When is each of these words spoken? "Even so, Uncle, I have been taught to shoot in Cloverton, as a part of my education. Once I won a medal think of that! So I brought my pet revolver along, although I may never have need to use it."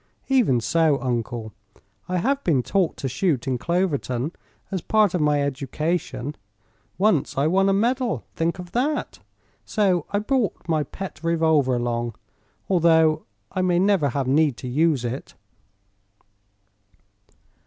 "Even 0.29 0.59
so, 0.59 0.99
Uncle, 0.99 1.53
I 2.09 2.17
have 2.17 2.43
been 2.43 2.63
taught 2.63 2.97
to 2.97 3.07
shoot 3.07 3.45
in 3.45 3.59
Cloverton, 3.59 4.31
as 4.71 4.81
a 4.81 4.85
part 4.85 5.13
of 5.13 5.21
my 5.21 5.43
education. 5.43 6.35
Once 6.97 7.37
I 7.37 7.45
won 7.45 7.69
a 7.69 7.73
medal 7.73 8.23
think 8.35 8.57
of 8.57 8.71
that! 8.71 9.19
So 9.63 10.07
I 10.09 10.17
brought 10.17 10.67
my 10.67 10.81
pet 10.81 11.19
revolver 11.23 11.75
along, 11.75 12.15
although 12.67 13.27
I 13.51 13.61
may 13.61 13.77
never 13.77 14.09
have 14.09 14.25
need 14.27 14.57
to 14.57 14.67
use 14.67 15.05
it." 15.05 15.35